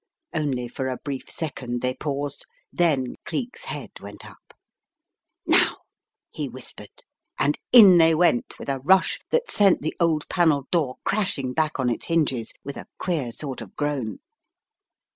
Only 0.33 0.67
for 0.67 0.87
a 0.87 0.97
brief 0.97 1.29
second 1.29 1.81
they 1.81 1.93
paused, 1.93 2.47
then 2.73 3.13
Cleek's 3.23 3.65
head 3.65 3.91
went 3.99 4.25
up. 4.27 4.55
"Now," 5.45 5.77
he 6.31 6.49
whispered, 6.49 7.03
and 7.37 7.59
in 7.71 7.99
they 7.99 8.15
went, 8.15 8.57
with 8.57 8.67
a 8.69 8.79
rush 8.79 9.19
that 9.29 9.51
sent 9.51 9.83
the 9.83 9.95
old 9.99 10.27
panelled 10.27 10.71
door 10.71 10.95
crashing 11.05 11.53
back 11.53 11.79
on 11.79 11.87
its 11.87 12.07
hinges 12.07 12.51
with 12.63 12.77
a 12.77 12.87
queer 12.97 13.31
sort 13.31 13.61
of 13.61 13.75
groan. 13.75 14.17